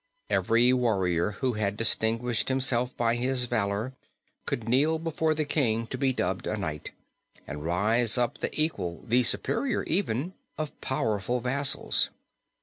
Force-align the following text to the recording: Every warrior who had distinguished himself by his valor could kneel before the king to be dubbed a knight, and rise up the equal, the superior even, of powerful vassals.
Every 0.31 0.73
warrior 0.73 1.33
who 1.45 1.53
had 1.53 1.77
distinguished 1.77 2.49
himself 2.49 2.97
by 2.97 3.13
his 3.17 3.45
valor 3.45 3.93
could 4.47 4.67
kneel 4.67 4.97
before 4.97 5.35
the 5.35 5.45
king 5.45 5.85
to 5.85 5.95
be 5.95 6.11
dubbed 6.11 6.47
a 6.47 6.57
knight, 6.57 6.89
and 7.45 7.63
rise 7.63 8.17
up 8.17 8.39
the 8.39 8.49
equal, 8.59 9.03
the 9.05 9.21
superior 9.21 9.83
even, 9.83 10.33
of 10.57 10.81
powerful 10.81 11.39
vassals. 11.39 12.09